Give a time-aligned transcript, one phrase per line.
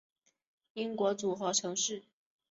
[0.73, 2.01] 英国组合城市